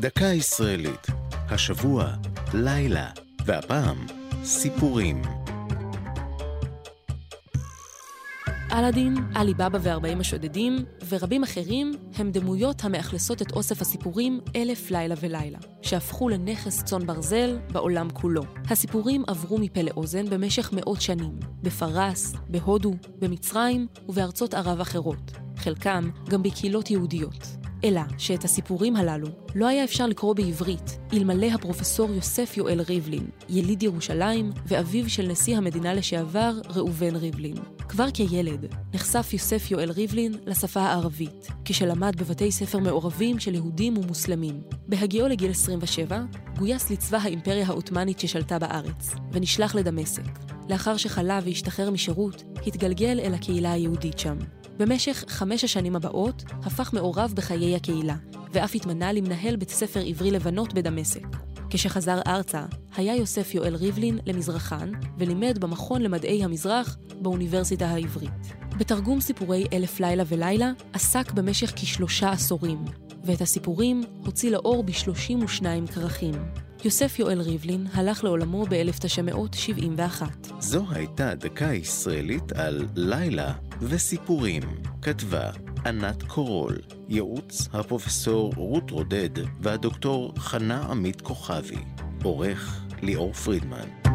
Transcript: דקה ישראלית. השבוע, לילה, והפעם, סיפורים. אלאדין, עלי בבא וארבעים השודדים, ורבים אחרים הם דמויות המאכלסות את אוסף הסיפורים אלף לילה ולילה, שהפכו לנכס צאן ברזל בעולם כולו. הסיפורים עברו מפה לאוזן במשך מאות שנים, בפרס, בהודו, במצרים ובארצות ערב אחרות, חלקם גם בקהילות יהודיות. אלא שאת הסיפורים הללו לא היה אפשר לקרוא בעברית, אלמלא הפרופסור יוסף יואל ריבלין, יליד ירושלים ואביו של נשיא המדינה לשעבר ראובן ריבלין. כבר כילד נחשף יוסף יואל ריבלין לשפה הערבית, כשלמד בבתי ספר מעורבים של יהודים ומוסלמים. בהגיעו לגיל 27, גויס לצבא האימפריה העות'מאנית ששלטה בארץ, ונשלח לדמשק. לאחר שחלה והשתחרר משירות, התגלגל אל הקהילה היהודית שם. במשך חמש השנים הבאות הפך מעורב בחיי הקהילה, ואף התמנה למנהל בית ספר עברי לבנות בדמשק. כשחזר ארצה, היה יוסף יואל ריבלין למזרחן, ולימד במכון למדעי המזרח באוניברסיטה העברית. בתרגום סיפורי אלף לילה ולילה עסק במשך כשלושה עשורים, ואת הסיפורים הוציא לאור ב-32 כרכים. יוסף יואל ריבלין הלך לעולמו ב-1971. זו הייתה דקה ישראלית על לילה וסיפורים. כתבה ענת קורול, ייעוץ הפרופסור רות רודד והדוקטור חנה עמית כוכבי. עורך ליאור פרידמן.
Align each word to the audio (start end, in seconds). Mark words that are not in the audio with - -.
דקה 0.00 0.24
ישראלית. 0.24 1.06
השבוע, 1.32 2.12
לילה, 2.54 3.10
והפעם, 3.44 4.06
סיפורים. 4.44 5.22
אלאדין, 8.72 9.14
עלי 9.34 9.54
בבא 9.54 9.78
וארבעים 9.82 10.20
השודדים, 10.20 10.84
ורבים 11.08 11.42
אחרים 11.42 11.92
הם 12.14 12.30
דמויות 12.30 12.84
המאכלסות 12.84 13.42
את 13.42 13.52
אוסף 13.52 13.80
הסיפורים 13.80 14.40
אלף 14.56 14.90
לילה 14.90 15.14
ולילה, 15.20 15.58
שהפכו 15.82 16.28
לנכס 16.28 16.82
צאן 16.84 17.06
ברזל 17.06 17.58
בעולם 17.72 18.10
כולו. 18.10 18.42
הסיפורים 18.70 19.24
עברו 19.26 19.58
מפה 19.58 19.82
לאוזן 19.82 20.30
במשך 20.30 20.72
מאות 20.72 21.00
שנים, 21.00 21.38
בפרס, 21.62 22.34
בהודו, 22.48 22.94
במצרים 23.18 23.86
ובארצות 24.08 24.54
ערב 24.54 24.80
אחרות, 24.80 25.32
חלקם 25.56 26.10
גם 26.28 26.42
בקהילות 26.42 26.90
יהודיות. 26.90 27.60
אלא 27.84 28.00
שאת 28.18 28.44
הסיפורים 28.44 28.96
הללו 28.96 29.28
לא 29.54 29.68
היה 29.68 29.84
אפשר 29.84 30.06
לקרוא 30.06 30.34
בעברית, 30.34 30.98
אלמלא 31.12 31.46
הפרופסור 31.46 32.10
יוסף 32.10 32.56
יואל 32.56 32.80
ריבלין, 32.80 33.26
יליד 33.48 33.82
ירושלים 33.82 34.50
ואביו 34.66 35.10
של 35.10 35.26
נשיא 35.28 35.56
המדינה 35.56 35.94
לשעבר 35.94 36.60
ראובן 36.74 37.16
ריבלין. 37.16 37.56
כבר 37.88 38.10
כילד 38.14 38.66
נחשף 38.94 39.32
יוסף 39.32 39.70
יואל 39.70 39.90
ריבלין 39.90 40.34
לשפה 40.46 40.80
הערבית, 40.80 41.48
כשלמד 41.64 42.16
בבתי 42.16 42.52
ספר 42.52 42.78
מעורבים 42.78 43.38
של 43.38 43.54
יהודים 43.54 43.98
ומוסלמים. 43.98 44.60
בהגיעו 44.88 45.28
לגיל 45.28 45.50
27, 45.50 46.22
גויס 46.58 46.90
לצבא 46.90 47.18
האימפריה 47.22 47.66
העות'מאנית 47.66 48.20
ששלטה 48.20 48.58
בארץ, 48.58 49.14
ונשלח 49.32 49.74
לדמשק. 49.74 50.22
לאחר 50.68 50.96
שחלה 50.96 51.40
והשתחרר 51.44 51.90
משירות, 51.90 52.42
התגלגל 52.66 53.20
אל 53.20 53.34
הקהילה 53.34 53.72
היהודית 53.72 54.18
שם. 54.18 54.36
במשך 54.80 55.24
חמש 55.28 55.64
השנים 55.64 55.96
הבאות 55.96 56.44
הפך 56.62 56.92
מעורב 56.92 57.32
בחיי 57.36 57.76
הקהילה, 57.76 58.16
ואף 58.52 58.74
התמנה 58.74 59.12
למנהל 59.12 59.56
בית 59.56 59.70
ספר 59.70 60.00
עברי 60.06 60.30
לבנות 60.30 60.74
בדמשק. 60.74 61.26
כשחזר 61.70 62.20
ארצה, 62.26 62.64
היה 62.96 63.16
יוסף 63.16 63.54
יואל 63.54 63.74
ריבלין 63.74 64.18
למזרחן, 64.26 64.92
ולימד 65.18 65.58
במכון 65.58 66.02
למדעי 66.02 66.44
המזרח 66.44 66.98
באוניברסיטה 67.20 67.86
העברית. 67.86 68.30
בתרגום 68.78 69.20
סיפורי 69.20 69.66
אלף 69.72 70.00
לילה 70.00 70.22
ולילה 70.26 70.72
עסק 70.92 71.32
במשך 71.32 71.72
כשלושה 71.76 72.30
עשורים, 72.30 72.84
ואת 73.24 73.40
הסיפורים 73.40 74.02
הוציא 74.24 74.50
לאור 74.50 74.84
ב-32 74.84 75.92
כרכים. 75.94 76.34
יוסף 76.84 77.18
יואל 77.18 77.40
ריבלין 77.40 77.86
הלך 77.92 78.24
לעולמו 78.24 78.66
ב-1971. 78.68 80.22
זו 80.60 80.84
הייתה 80.90 81.34
דקה 81.34 81.74
ישראלית 81.74 82.52
על 82.52 82.86
לילה 82.94 83.52
וסיפורים. 83.82 84.62
כתבה 85.02 85.50
ענת 85.86 86.22
קורול, 86.22 86.78
ייעוץ 87.08 87.68
הפרופסור 87.72 88.52
רות 88.56 88.90
רודד 88.90 89.30
והדוקטור 89.60 90.32
חנה 90.36 90.86
עמית 90.90 91.20
כוכבי. 91.20 91.78
עורך 92.22 92.84
ליאור 93.02 93.32
פרידמן. 93.32 94.09